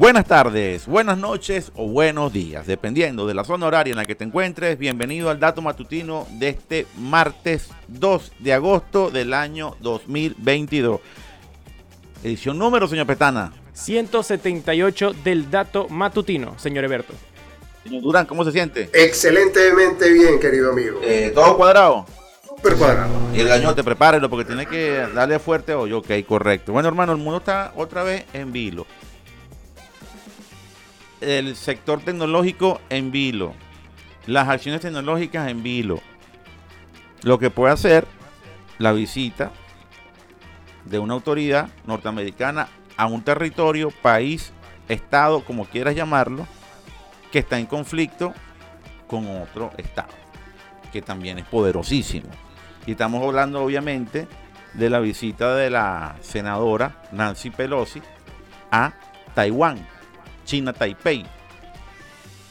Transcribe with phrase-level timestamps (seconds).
[0.00, 4.14] Buenas tardes, buenas noches o buenos días, dependiendo de la zona horaria en la que
[4.14, 4.78] te encuentres.
[4.78, 11.02] Bienvenido al dato matutino de este martes 2 de agosto del año 2022.
[12.24, 13.52] Edición número, señor Petana.
[13.74, 17.12] 178 del dato matutino, señor Eberto.
[17.84, 18.88] Señor Durán, ¿cómo se siente?
[18.94, 21.00] Excelentemente bien, querido amigo.
[21.02, 22.06] Eh, ¿Todo cuadrado?
[22.48, 23.12] Super cuadrado.
[23.34, 25.92] Y el gañote, prepárelo porque tiene que darle fuerte hoy.
[25.92, 26.72] Ok, correcto.
[26.72, 28.86] Bueno, hermano, el mundo está otra vez en vilo
[31.20, 33.54] el sector tecnológico en vilo,
[34.26, 36.00] las acciones tecnológicas en vilo.
[37.22, 38.06] Lo que puede hacer
[38.78, 39.52] la visita
[40.84, 44.52] de una autoridad norteamericana a un territorio, país,
[44.88, 46.46] estado, como quieras llamarlo,
[47.30, 48.32] que está en conflicto
[49.06, 50.12] con otro estado,
[50.92, 52.28] que también es poderosísimo.
[52.86, 54.26] Y estamos hablando obviamente
[54.74, 58.00] de la visita de la senadora Nancy Pelosi
[58.70, 58.94] a
[59.34, 59.86] Taiwán
[60.44, 61.24] China Taipei,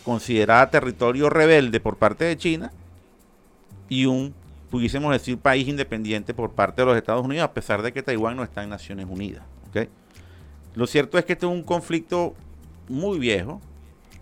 [0.04, 2.72] considerada territorio rebelde por parte de China
[3.90, 4.34] y un,
[4.70, 8.38] pudiésemos decir, país independiente por parte de los Estados Unidos, a pesar de que Taiwán
[8.38, 9.44] no está en Naciones Unidas.
[10.76, 12.36] Lo cierto es que este es un conflicto
[12.88, 13.60] muy viejo.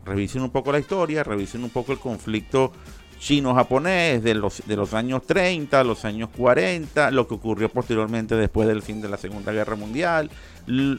[0.05, 2.71] Revisen un poco la historia, revisen un poco el conflicto
[3.19, 8.67] chino-japonés de los, de los años 30, los años 40, lo que ocurrió posteriormente después
[8.67, 10.29] del fin de la Segunda Guerra Mundial,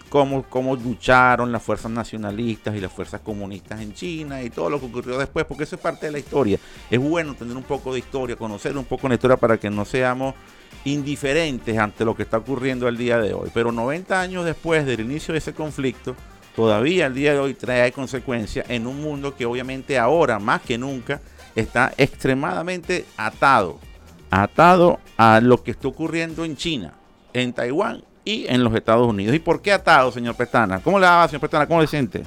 [0.08, 4.80] cómo, cómo lucharon las fuerzas nacionalistas y las fuerzas comunistas en China y todo lo
[4.80, 6.58] que ocurrió después, porque eso es parte de la historia.
[6.90, 9.84] Es bueno tener un poco de historia, conocer un poco la historia para que no
[9.84, 10.34] seamos
[10.84, 13.50] indiferentes ante lo que está ocurriendo el día de hoy.
[13.52, 16.16] Pero 90 años después del inicio de ese conflicto,
[16.56, 20.78] todavía el día de hoy trae consecuencias en un mundo que obviamente ahora más que
[20.78, 21.20] nunca
[21.54, 23.78] está extremadamente atado,
[24.30, 26.94] atado a lo que está ocurriendo en China,
[27.32, 29.34] en Taiwán y en los Estados Unidos.
[29.34, 30.80] ¿Y por qué atado, señor Pestana?
[30.80, 31.66] ¿Cómo le va, señor Pestana?
[31.66, 32.22] ¿Cómo le siente?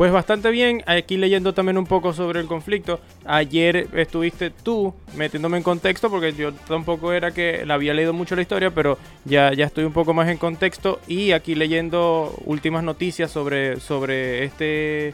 [0.00, 3.00] Pues bastante bien, aquí leyendo también un poco sobre el conflicto.
[3.26, 8.34] Ayer estuviste tú metiéndome en contexto porque yo tampoco era que la había leído mucho
[8.34, 12.82] la historia, pero ya, ya estoy un poco más en contexto y aquí leyendo últimas
[12.82, 15.12] noticias sobre, sobre este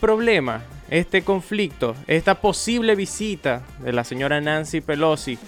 [0.00, 5.38] problema, este conflicto, esta posible visita de la señora Nancy Pelosi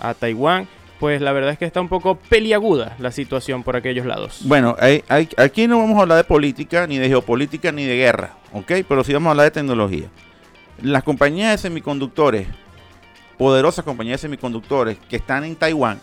[0.00, 4.04] a Taiwán pues la verdad es que está un poco peliaguda la situación por aquellos
[4.04, 4.40] lados.
[4.44, 4.76] Bueno,
[5.36, 8.72] aquí no vamos a hablar de política, ni de geopolítica, ni de guerra, ¿ok?
[8.88, 10.08] Pero sí vamos a hablar de tecnología.
[10.82, 12.48] Las compañías de semiconductores,
[13.36, 16.00] poderosas compañías de semiconductores que están en Taiwán,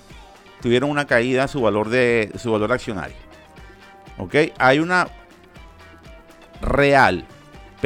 [0.62, 3.18] tuvieron una caída en su valor, de, su valor accionario.
[4.18, 4.36] ¿Ok?
[4.58, 5.08] Hay una
[6.62, 7.26] real,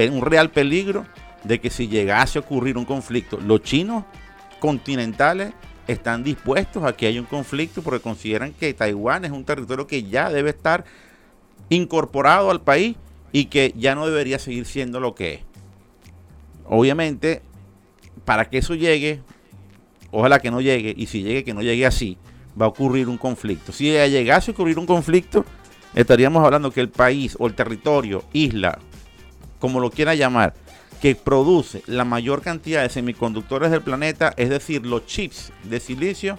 [0.08, 1.06] un real peligro
[1.44, 4.06] de que si llegase a ocurrir un conflicto, los chinos
[4.60, 5.54] continentales
[5.88, 10.04] están dispuestos a que haya un conflicto porque consideran que Taiwán es un territorio que
[10.04, 10.86] ya debe estar
[11.70, 12.96] incorporado al país
[13.32, 15.42] y que ya no debería seguir siendo lo que es.
[16.66, 17.42] Obviamente,
[18.26, 19.22] para que eso llegue,
[20.12, 22.18] ojalá que no llegue, y si llegue, que no llegue así,
[22.60, 23.72] va a ocurrir un conflicto.
[23.72, 25.46] Si llegase a ocurrir un conflicto,
[25.96, 28.80] estaríamos hablando que el país o el territorio, isla,
[29.60, 30.54] como lo quiera llamar,
[31.02, 36.38] que produce la mayor cantidad de semiconductores del planeta, es decir, los chips de silicio,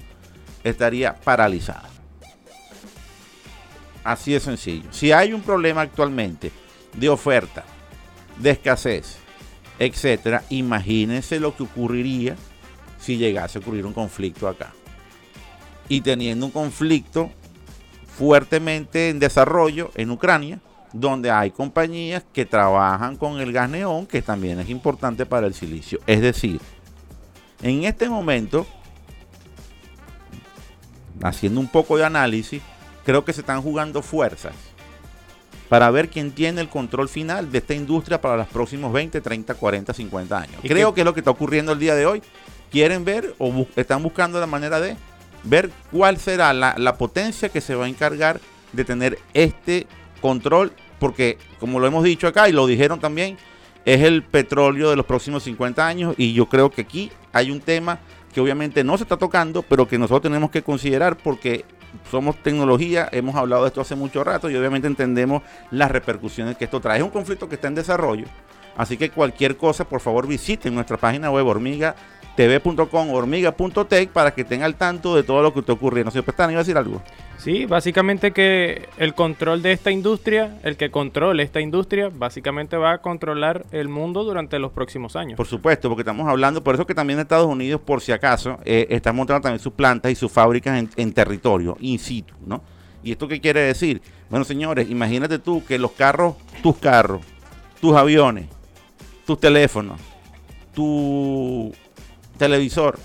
[0.64, 1.88] estaría paralizada.
[4.04, 4.92] Así de sencillo.
[4.92, 6.52] Si hay un problema actualmente
[6.94, 7.64] de oferta,
[8.38, 9.16] de escasez,
[9.78, 12.36] etcétera, imagínense lo que ocurriría
[12.98, 14.72] si llegase a ocurrir un conflicto acá.
[15.88, 17.30] Y teniendo un conflicto
[18.18, 20.60] fuertemente en desarrollo en Ucrania,
[20.92, 25.54] donde hay compañías que trabajan con el gas neón, que también es importante para el
[25.54, 26.00] silicio.
[26.06, 26.60] Es decir,
[27.62, 28.66] en este momento,
[31.22, 32.62] haciendo un poco de análisis,
[33.04, 34.54] creo que se están jugando fuerzas
[35.68, 39.54] para ver quién tiene el control final de esta industria para los próximos 20, 30,
[39.54, 40.56] 40, 50 años.
[40.62, 42.22] Creo que es lo que está ocurriendo el día de hoy.
[42.72, 44.96] Quieren ver o están buscando la manera de
[45.44, 48.40] ver cuál será la, la potencia que se va a encargar
[48.72, 49.86] de tener este
[50.20, 53.36] control, porque como lo hemos dicho acá y lo dijeron también,
[53.84, 57.60] es el petróleo de los próximos 50 años y yo creo que aquí hay un
[57.60, 57.98] tema
[58.32, 61.64] que obviamente no se está tocando, pero que nosotros tenemos que considerar porque
[62.10, 66.64] somos tecnología, hemos hablado de esto hace mucho rato y obviamente entendemos las repercusiones que
[66.64, 66.98] esto trae.
[66.98, 68.26] Es un conflicto que está en desarrollo,
[68.76, 71.96] así que cualquier cosa, por favor visiten nuestra página web hormiga
[72.36, 76.10] tv.com hormiga.tech para que estén al tanto de todo lo que está ocurriendo.
[76.10, 77.02] Señor Pestana, ¿iba a decir algo?
[77.40, 82.92] Sí, básicamente que el control de esta industria, el que controle esta industria, básicamente va
[82.92, 85.38] a controlar el mundo durante los próximos años.
[85.38, 88.86] Por supuesto, porque estamos hablando, por eso que también Estados Unidos, por si acaso, eh,
[88.90, 92.62] está montando también sus plantas y sus fábricas en, en territorio, in situ, ¿no?
[93.02, 94.02] ¿Y esto qué quiere decir?
[94.28, 97.22] Bueno, señores, imagínate tú que los carros, tus carros,
[97.80, 98.48] tus aviones,
[99.26, 99.98] tus teléfonos,
[100.74, 101.72] tu
[102.36, 102.98] televisor,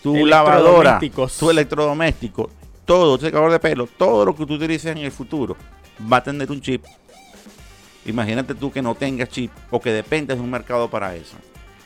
[0.00, 1.00] tu lavadora,
[1.38, 2.50] tu electrodoméstico,
[2.88, 5.54] todo, tu secador de pelo, todo lo que tú utilices en el futuro
[6.10, 6.82] va a tener un chip.
[8.06, 11.36] Imagínate tú que no tengas chip o que dependes de un mercado para eso.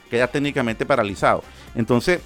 [0.08, 1.43] Quedas técnicamente paralizado.
[1.75, 2.20] Entonces,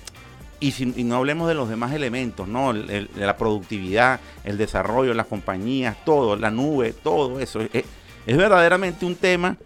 [0.60, 2.74] y, si, no hablemos de los demás elementos, ¿no?
[2.74, 7.62] de la productividad, el desarrollo, las compañías, todo, la nube, todo eso.
[7.62, 7.84] Es,
[8.26, 9.56] es, verdaderamente un tema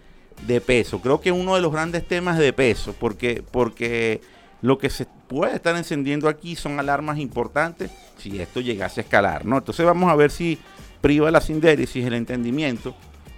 [0.46, 1.00] de peso.
[1.00, 4.20] Creo que uno de los grandes temas de peso, porque, porque
[4.62, 9.44] lo que se puede estar encendiendo aquí son alarmas importantes si esto llegase a escalar,
[9.46, 9.58] ¿no?
[9.58, 10.58] Entonces vamos a ver si
[11.00, 12.94] priva la sindéresis, el entendimiento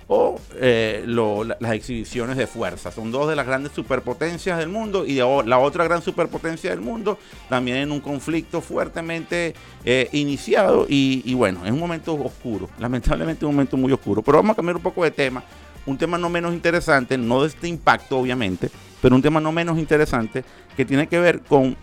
[0.08, 2.90] o eh, las exhibiciones de fuerza.
[2.90, 7.18] Son dos de las grandes superpotencias del mundo y la otra gran superpotencia del mundo
[7.48, 9.54] también en un conflicto fuertemente
[9.84, 14.22] eh, iniciado y, bueno, es un momento oscuro, lamentablemente un momento muy oscuro.
[14.22, 15.42] Pero vamos a cambiar un poco de tema,
[15.86, 18.70] un tema no menos interesante, no de este impacto obviamente,
[19.00, 20.44] pero un tema no menos interesante
[20.76, 21.76] que tiene que ver con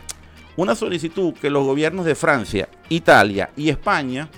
[0.56, 4.30] una solicitud que los gobiernos de Francia, Italia y España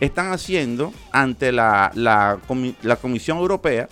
[0.00, 2.38] están haciendo ante la, la,
[3.00, 3.88] Comisión Europea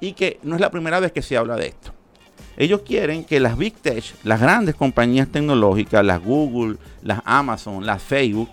[0.00, 1.92] y que no es la primera vez que se habla de esto.
[2.56, 8.02] Ellos quieren que las Big Tech, las grandes compañías tecnológicas, las Google, las Amazon, las
[8.02, 8.50] Facebook,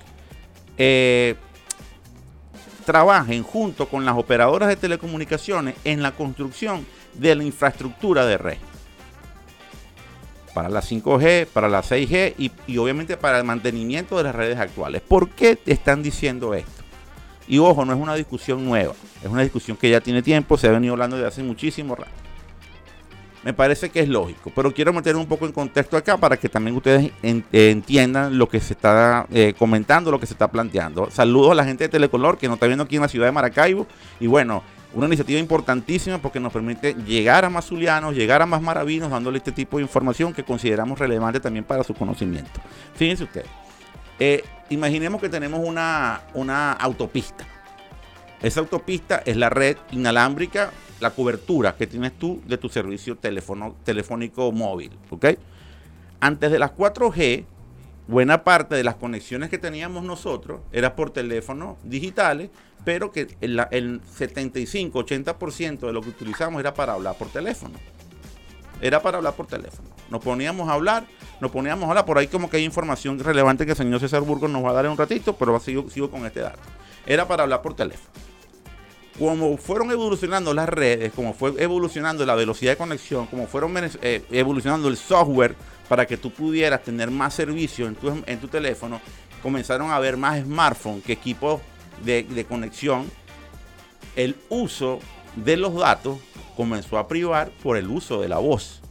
[0.77, 1.35] eh,
[2.87, 8.57] trabajen junto con las operadoras de telecomunicaciones en la construcción de la infraestructura de red.
[10.53, 14.57] Para la 5G, para la 6G y, y obviamente para el mantenimiento de las redes
[14.57, 15.01] actuales.
[15.01, 16.71] ¿Por qué están diciendo esto?
[17.45, 20.69] Y ojo, no es una discusión nueva, es una discusión que ya tiene tiempo, se
[20.69, 22.26] ha venido hablando desde hace muchísimo rato.
[23.47, 26.49] Me parece que es lógico, pero quiero meter un poco en contexto acá para que
[26.49, 31.09] también ustedes entiendan lo que se está eh, comentando, lo que se está planteando.
[31.09, 33.31] Saludos a la gente de Telecolor que nos está viendo aquí en la ciudad de
[33.31, 33.87] Maracaibo.
[34.19, 34.63] Y bueno,
[34.93, 39.37] una iniciativa importantísima porque nos permite llegar a más zulianos, llegar a más maravinos, dándole
[39.37, 42.59] este tipo de información que consideramos relevante también para su conocimiento.
[42.95, 43.47] Fíjense ustedes.
[44.19, 47.45] Eh, imaginemos que tenemos una, una autopista.
[48.41, 54.51] Esa autopista es la red inalámbrica, la cobertura que tienes tú de tu servicio telefónico
[54.51, 54.91] móvil.
[56.19, 57.45] Antes de las 4G,
[58.07, 62.49] buena parte de las conexiones que teníamos nosotros era por teléfonos digitales,
[62.83, 67.77] pero que el, el 75-80% de lo que utilizamos era para hablar por teléfono.
[68.81, 69.89] Era para hablar por teléfono.
[70.09, 71.05] Nos poníamos a hablar,
[71.41, 72.05] nos poníamos a hablar.
[72.05, 74.73] Por ahí como que hay información relevante que el señor César Burgos nos va a
[74.73, 76.59] dar en un ratito, pero sigo con este dato.
[77.05, 78.26] Era para hablar por teléfono.
[79.19, 84.23] Como fueron evolucionando las redes, como fue evolucionando la velocidad de conexión, como fueron eh,
[84.29, 85.55] evolucionando el software
[85.89, 89.01] para que tú pudieras tener más servicios en tu, en tu teléfono,
[89.41, 91.61] comenzaron a haber más smartphones que equipos
[92.03, 93.09] de, de conexión.
[94.15, 94.99] El uso
[95.35, 96.19] de los datos
[96.55, 98.81] comenzó a privar por el uso de la voz.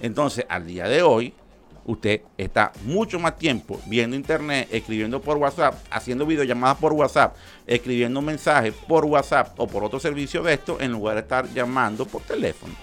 [0.00, 1.34] Entonces, al día de hoy,
[1.84, 7.36] usted está mucho más tiempo viendo internet, escribiendo por WhatsApp, haciendo videollamadas por WhatsApp,
[7.66, 12.06] escribiendo mensajes por WhatsApp o por otro servicio de esto, en lugar de estar llamando
[12.06, 12.74] por teléfono.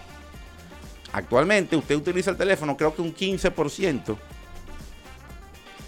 [1.12, 4.16] Actualmente usted utiliza el teléfono creo que un 15%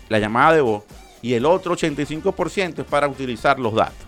[0.09, 0.83] la llamada de voz
[1.21, 4.07] y el otro 85% es para utilizar los datos.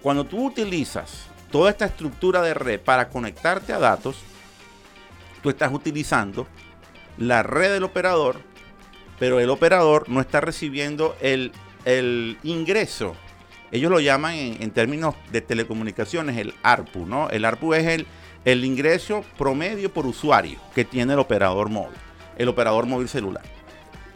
[0.00, 4.16] Cuando tú utilizas toda esta estructura de red para conectarte a datos,
[5.42, 6.46] tú estás utilizando
[7.18, 8.40] la red del operador,
[9.18, 11.52] pero el operador no está recibiendo el,
[12.42, 13.14] ingreso.
[13.70, 17.28] Ellos lo llaman en, términos de telecomunicaciones el ARPU, ¿no?
[17.30, 18.06] El ARPU es el,
[18.44, 21.98] el ingreso promedio por usuario que tiene el operador móvil,
[22.36, 23.42] el operador móvil celular.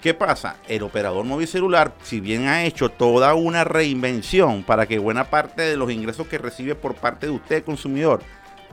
[0.01, 0.57] ¿Qué pasa?
[0.67, 5.63] El operador móvil celular, si bien ha hecho toda una reinvención para que buena parte
[5.63, 8.21] de los ingresos que recibe por parte de usted, consumidor,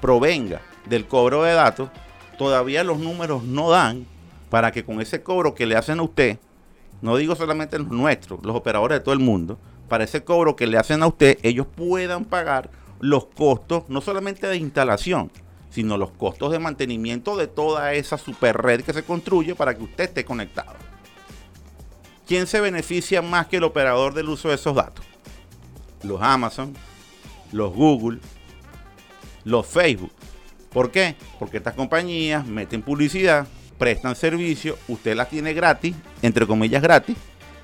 [0.01, 1.89] provenga del cobro de datos,
[2.39, 4.07] todavía los números no dan
[4.49, 6.39] para que con ese cobro que le hacen a usted,
[7.01, 10.67] no digo solamente los nuestros, los operadores de todo el mundo, para ese cobro que
[10.67, 15.31] le hacen a usted, ellos puedan pagar los costos no solamente de instalación,
[15.69, 19.83] sino los costos de mantenimiento de toda esa super red que se construye para que
[19.83, 20.73] usted esté conectado.
[22.27, 25.05] ¿Quién se beneficia más que el operador del uso de esos datos?
[26.03, 26.73] Los Amazon,
[27.51, 28.19] los Google,
[29.43, 30.11] los Facebook.
[30.71, 31.15] ¿Por qué?
[31.39, 33.47] Porque estas compañías meten publicidad,
[33.79, 37.17] prestan servicio, usted las tiene gratis, entre comillas gratis,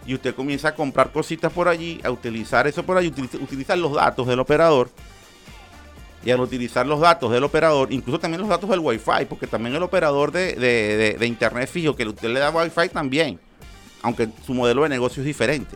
[0.07, 3.93] y usted comienza a comprar cositas por allí, a utilizar eso por allí, utilizar los
[3.93, 4.89] datos del operador.
[6.24, 9.75] Y al utilizar los datos del operador, incluso también los datos del Wi-Fi, porque también
[9.75, 13.39] el operador de, de, de internet fijo que usted le da Wi-Fi también
[14.05, 15.75] aunque su modelo de negocio es diferente.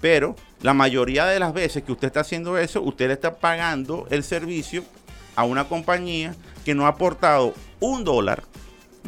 [0.00, 4.06] Pero la mayoría de las veces que usted está haciendo eso, usted le está pagando
[4.10, 4.84] el servicio
[5.34, 8.44] a una compañía que no ha aportado un dólar,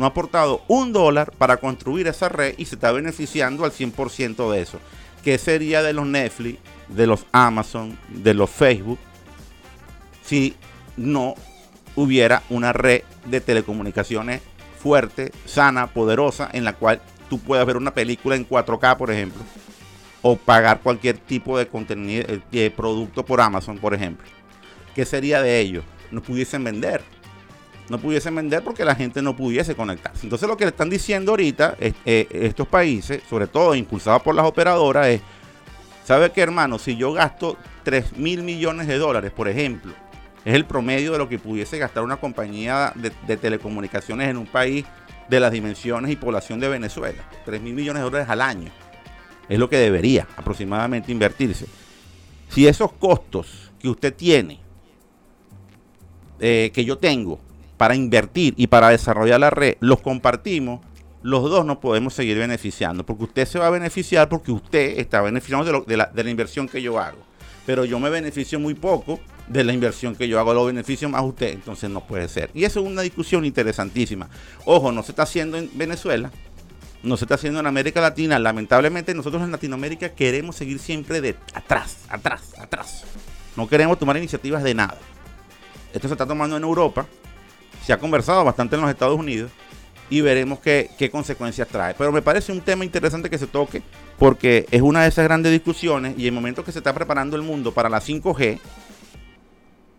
[0.01, 4.51] no ha aportado un dólar para construir esa red y se está beneficiando al 100%
[4.51, 4.81] de eso.
[5.23, 8.99] ¿Qué sería de los Netflix, de los Amazon, de los Facebook,
[10.25, 10.57] si
[10.97, 11.35] no
[11.97, 14.41] hubiera una red de telecomunicaciones
[14.83, 19.43] fuerte, sana, poderosa, en la cual tú puedas ver una película en 4K, por ejemplo,
[20.23, 24.27] o pagar cualquier tipo de contenido, eh, de producto por Amazon, por ejemplo.
[24.95, 25.85] ¿Qué sería de ellos?
[26.11, 27.03] No pudiesen vender.
[27.91, 30.25] No pudiesen vender porque la gente no pudiese conectarse.
[30.25, 34.47] Entonces lo que le están diciendo ahorita eh, estos países, sobre todo impulsados por las
[34.47, 35.21] operadoras, es,
[36.05, 36.79] ¿sabe qué hermano?
[36.79, 39.93] Si yo gasto 3 mil millones de dólares, por ejemplo,
[40.45, 44.85] es el promedio de lo que pudiese gastar una compañía de, telecomunicaciones en un país
[45.29, 47.25] de las dimensiones y población de Venezuela.
[47.45, 48.71] 3 mil millones de dólares al año.
[49.49, 51.67] Es lo que debería aproximadamente invertirse.
[52.51, 54.61] Si esos costos que usted tiene,
[56.39, 57.41] eh, que yo tengo
[57.81, 60.81] para invertir y para desarrollar la red, los compartimos,
[61.23, 63.07] los dos nos podemos seguir beneficiando.
[63.07, 66.69] Porque usted se va a beneficiar porque usted está beneficiando de, la, de la inversión
[66.69, 67.17] que yo hago.
[67.65, 69.19] Pero yo me beneficio muy poco
[69.49, 72.51] de la inversión que yo hago, los beneficios más usted, entonces no puede ser.
[72.53, 74.29] Y eso es una discusión interesantísima.
[74.67, 76.31] Ojo, no se está haciendo en Venezuela,
[77.03, 78.39] no se está haciendo en América Latina.
[78.39, 83.05] Lamentablemente nosotros en Latinoamérica queremos seguir siempre de atrás, atrás, atrás.
[83.57, 84.99] No queremos tomar iniciativas de nada.
[85.95, 87.07] Esto se está tomando en Europa,
[87.85, 89.51] se ha conversado bastante en los Estados Unidos
[90.11, 91.95] y veremos qué, consecuencias trae.
[91.97, 93.83] Pero me parece un tema interesante que se toque
[94.19, 97.43] porque es una de esas grandes discusiones y el momento que se está preparando el
[97.43, 98.59] mundo para la 5G,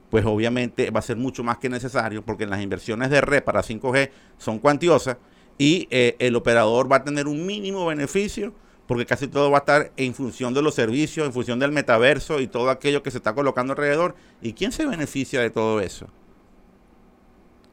[0.09, 3.61] pues obviamente va a ser mucho más que necesario porque las inversiones de red para
[3.61, 5.17] 5G son cuantiosas
[5.57, 8.53] y eh, el operador va a tener un mínimo beneficio
[8.87, 12.41] porque casi todo va a estar en función de los servicios, en función del metaverso
[12.41, 14.15] y todo aquello que se está colocando alrededor.
[14.41, 16.07] ¿Y quién se beneficia de todo eso?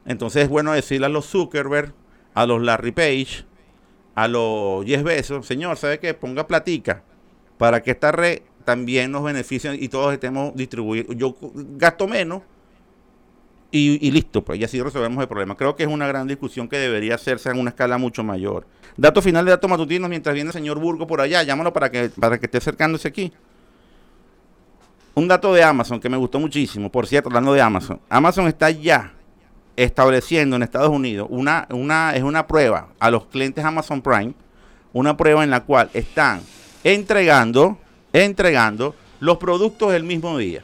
[0.09, 1.93] Entonces es bueno decirle a los Zuckerberg,
[2.33, 3.45] a los Larry Page,
[4.15, 6.15] a los Jeff Bezos, señor, ¿sabe qué?
[6.15, 7.03] Ponga platica
[7.59, 11.15] para que esta red también nos benefician y todos estemos distribuidos.
[11.15, 12.41] Yo gasto menos
[13.71, 15.55] y, listo, pues y así resolvemos el problema.
[15.55, 18.65] Creo que es una gran discusión que debería hacerse en una escala mucho mayor.
[18.97, 22.09] Dato final de datos matutinos mientras viene el señor Burgo por allá, llámalo para que,
[22.19, 23.31] para que esté acercándose aquí.
[25.13, 27.99] Un dato de Amazon que me gustó muchísimo, por cierto, hablando de Amazon.
[28.09, 29.13] Amazon está ya
[29.83, 34.33] estableciendo en Estados Unidos una, una, es una prueba a los clientes Amazon Prime,
[34.93, 36.41] una prueba en la cual están
[36.83, 37.77] entregando
[38.13, 40.63] entregando los productos el mismo día.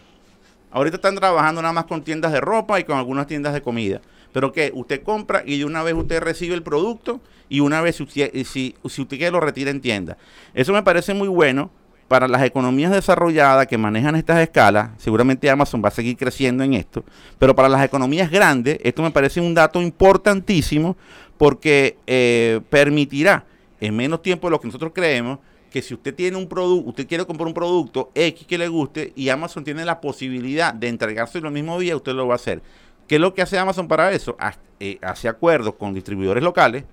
[0.72, 4.02] Ahorita están trabajando nada más con tiendas de ropa y con algunas tiendas de comida.
[4.34, 7.98] Pero que usted compra y de una vez usted recibe el producto y una vez
[7.98, 10.18] si usted, si, usted quiere lo retira en tienda.
[10.54, 11.72] Eso me parece muy bueno
[12.08, 14.92] para las economías desarrolladas que manejan estas escalas.
[14.98, 17.04] Seguramente Amazon va a seguir creciendo en esto.
[17.40, 20.96] Pero para las economías grandes, esto me parece un dato importantísimo
[21.38, 23.46] porque eh, permitirá
[23.80, 25.40] en menos tiempo de lo que nosotros creemos
[25.76, 29.12] que si usted tiene un producto, usted quiere comprar un producto X que le guste
[29.14, 32.62] y Amazon tiene la posibilidad de entregarse el mismo día, usted lo va a hacer.
[33.08, 34.38] ¿Qué es lo que hace Amazon para eso?
[34.80, 36.86] Eh, hace acuerdos con distribuidores locales,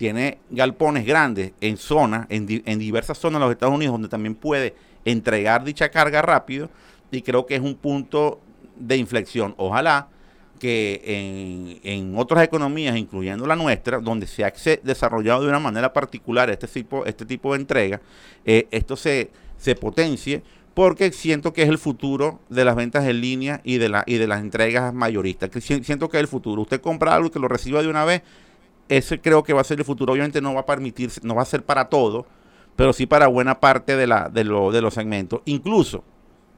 [0.00, 4.34] tiene galpones grandes en zonas, en, en diversas zonas de los Estados Unidos donde también
[4.34, 6.70] puede entregar dicha carga rápido
[7.10, 8.40] y creo que es un punto
[8.76, 9.54] de inflexión.
[9.58, 10.08] Ojalá
[10.58, 16.48] que en, otras economías, incluyendo la nuestra, donde se ha desarrollado de una manera particular
[16.48, 18.00] este tipo, este tipo de entrega,
[18.46, 19.28] eh, esto se,
[19.58, 20.42] se potencie
[20.72, 24.16] porque siento que es el futuro de las ventas en línea y de, la, y
[24.16, 25.50] de las entregas mayoristas.
[25.50, 26.62] Que siento que es el futuro.
[26.62, 28.22] Usted compra algo y que lo reciba de una vez,
[28.90, 30.12] ese creo que va a ser el futuro.
[30.12, 32.26] Obviamente no va a permitir, no va a ser para todo,
[32.76, 35.40] pero sí para buena parte de, la, de, lo, de los segmentos.
[35.46, 36.04] Incluso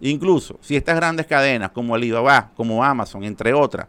[0.04, 3.86] Incluso si estas grandes cadenas como Alibaba, como Amazon, entre otras,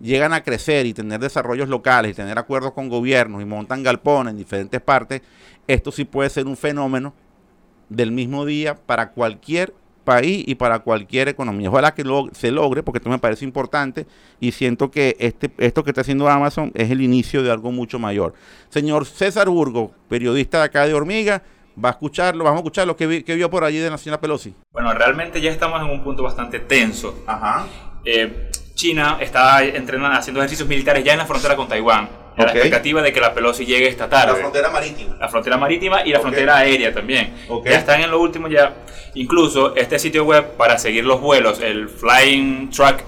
[0.00, 4.32] llegan a crecer y tener desarrollos locales y tener acuerdos con gobiernos y montan galpones
[4.32, 5.22] en diferentes partes,
[5.68, 7.14] esto sí puede ser un fenómeno
[7.88, 9.72] del mismo día para cualquier
[10.08, 11.68] país y para cualquier economía.
[11.68, 14.06] Ojalá que se logre, porque esto me parece importante
[14.40, 17.98] y siento que este, esto que está haciendo Amazon es el inicio de algo mucho
[17.98, 18.32] mayor.
[18.70, 21.42] Señor César Burgo, periodista de acá de Hormiga,
[21.84, 24.54] va a escucharlo, vamos a escuchar lo que, vio por allí de la señora Pelosi.
[24.72, 27.22] Bueno, realmente ya estamos en un punto bastante tenso.
[27.26, 27.66] Ajá.
[28.02, 32.08] Eh, China está entrenando, haciendo ejercicios militares ya en la frontera con Taiwán.
[32.38, 34.34] La expectativa de que la Pelosi llegue esta tarde.
[34.34, 35.16] La frontera marítima.
[35.18, 37.34] La frontera marítima y la frontera aérea también.
[37.64, 38.74] Ya están en lo último ya.
[39.14, 43.02] Incluso este sitio web para seguir los vuelos, el Flying Truck,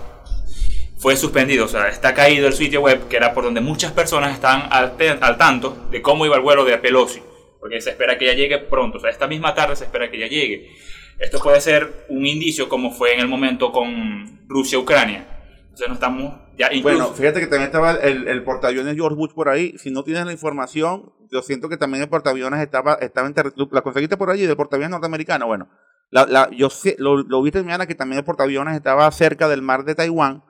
[0.99, 1.65] fue suspendido.
[1.65, 4.95] O sea, está caído el sitio web que era por donde muchas personas estaban al,
[5.21, 7.23] al tanto de cómo iba el vuelo de Pelosi
[7.61, 8.99] porque se espera que ya llegue pronto.
[8.99, 10.71] O sea, esta misma carta se espera que ya llegue.
[11.19, 15.27] Esto puede ser un indicio como fue en el momento con Rusia-Ucrania.
[15.71, 16.99] Entonces no estamos ya incluso...
[16.99, 19.77] Bueno, fíjate que también estaba el, el portaaviones George Bush por ahí.
[19.79, 23.69] Si no tienes la información, yo siento que también el portaaviones estaba, estaba en terri-
[23.71, 25.47] ¿La conseguiste por allí, del portaaviones norteamericano?
[25.47, 25.69] Bueno,
[26.11, 29.63] la, la, yo sé, lo, lo viste mañana que también el portaaviones estaba cerca del
[29.63, 30.43] mar de Taiwán,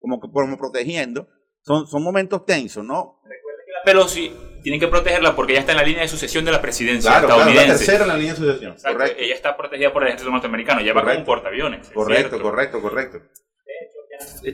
[0.00, 1.28] como, que- como protegiendo.
[1.62, 3.20] Son, son momentos tensos, ¿no?
[3.84, 7.10] Pelosi tienen que protegerla porque ella está en la línea de sucesión de la presidencia
[7.10, 7.84] Claro, claro, la estadounidense.
[7.84, 8.72] tercera en la línea de sucesión.
[8.72, 11.86] Exacto, Correcto, Ella está protegida por el ejército norteamericano, lleva como un portaaviones.
[11.88, 13.18] es correcto, correcto, correcto.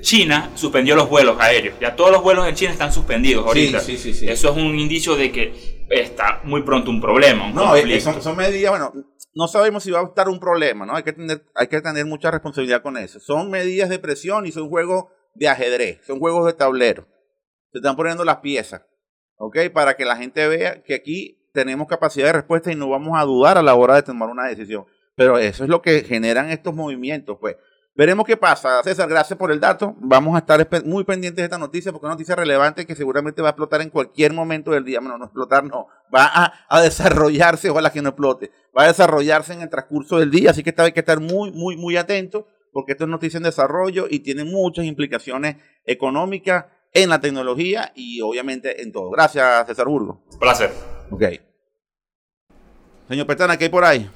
[0.00, 1.76] China suspendió los vuelos aéreos.
[1.80, 3.80] Ya todos los vuelos en China están suspendidos ahorita.
[3.80, 4.28] Sí, sí, sí.
[4.28, 7.46] Eso es un indicio de que está muy pronto un problema.
[7.46, 8.92] Un No, eh, son, son medidas, bueno,
[9.34, 10.94] no sabemos si va a estar un problema, ¿no?
[10.94, 13.20] Hay que tener, hay que tener mucha responsabilidad con eso.
[13.20, 17.06] Son medidas de presión y son juegos de ajedrez, son juegos de tablero.
[17.72, 18.82] Se están poniendo las piezas,
[19.36, 19.70] ¿ok?
[19.72, 23.24] Para que la gente vea que aquí tenemos capacidad de respuesta y no vamos a
[23.24, 24.86] dudar a la hora de tomar una decisión.
[25.14, 27.56] Pero eso es lo que generan estos movimientos, pues.
[27.94, 28.82] Veremos qué pasa.
[28.82, 29.94] César, gracias por el dato.
[29.98, 33.42] Vamos a estar muy pendientes de esta noticia porque es una noticia relevante que seguramente
[33.42, 35.00] va a explotar en cualquier momento del día.
[35.00, 35.88] Bueno, no explotar, no.
[36.14, 38.52] Va a, a desarrollarse, ojalá que no explote.
[38.76, 40.50] Va a desarrollarse en el transcurso del día.
[40.50, 43.42] Así que esta hay que estar muy, muy, muy atento porque esto es noticia en
[43.44, 49.10] desarrollo y tiene muchas implicaciones económicas en la tecnología y obviamente en todo.
[49.10, 50.22] Gracias, César Burgo.
[50.38, 50.70] Placer.
[51.10, 51.24] Ok.
[53.08, 54.08] Señor Petana, ¿qué hay por ahí?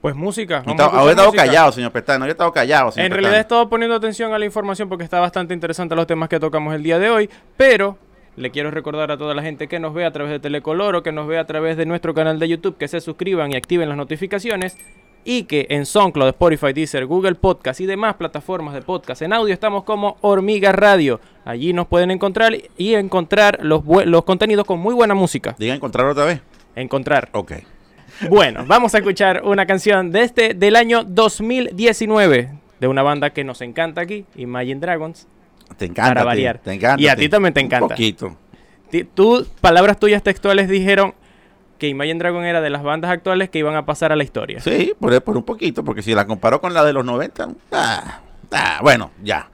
[0.00, 0.58] Pues música.
[0.58, 2.24] escuchar Ahora estado callado, señor Petana.
[2.24, 5.04] Yo he estado callado, señor En realidad he estado poniendo atención a la información porque
[5.04, 7.98] está bastante interesante los temas que tocamos el día de hoy, pero
[8.36, 11.02] le quiero recordar a toda la gente que nos ve a través de Telecolor o
[11.02, 13.88] que nos ve a través de nuestro canal de YouTube que se suscriban y activen
[13.88, 14.78] las notificaciones
[15.24, 19.52] y que en SoundCloud, Spotify, Deezer, Google Podcast y demás plataformas de podcast en audio
[19.52, 21.20] estamos como Hormiga Radio.
[21.44, 25.54] Allí nos pueden encontrar y encontrar los, los contenidos con muy buena música.
[25.58, 26.40] Diga encontrar otra vez.
[26.74, 27.28] Encontrar.
[27.32, 27.52] Ok.
[28.28, 32.50] Bueno, vamos a escuchar una canción de este del año 2019
[32.80, 35.26] de una banda que nos encanta aquí, Imagine Dragons.
[35.76, 36.10] Te encanta.
[36.10, 36.58] Para a ti, variar.
[36.58, 37.02] Te encanta.
[37.02, 37.28] Y a ti.
[37.28, 37.88] también te Un encanta.
[37.88, 38.36] poquito.
[38.90, 41.14] Ti- Tú, palabras tuyas textuales dijeron
[41.78, 44.60] que Imagine Dragon era de las bandas actuales que iban a pasar a la historia.
[44.60, 48.20] Sí, por, por un poquito, porque si la comparo con la de los 90, ah,
[48.52, 49.50] ah, bueno, ya.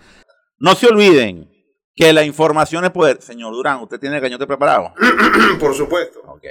[0.59, 1.49] No se olviden
[1.95, 3.21] que la información es poder.
[3.23, 4.93] Señor Durán, ¿usted tiene el cañote preparado?
[5.61, 6.21] Por supuesto.
[6.27, 6.45] Ok.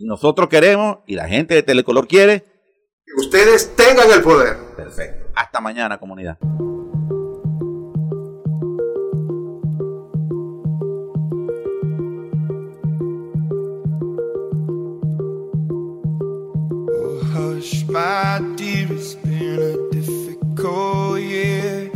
[0.00, 2.44] Y nosotros queremos, y la gente de Telecolor quiere,
[3.04, 4.56] Que ustedes tengan el poder.
[4.76, 5.30] perfecto.
[5.34, 6.38] Hasta mañana, comunidad.
[15.92, 21.90] Oh, hush, my dear, it's been a difficult year.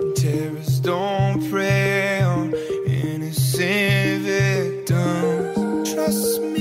[0.00, 2.54] And terrorists don't prey on
[2.86, 5.92] innocent victims.
[5.92, 6.55] Trust me,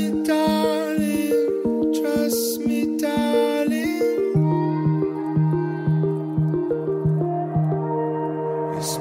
[8.87, 8.97] It's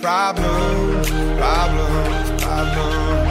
[0.00, 3.27] problems, problems, problems.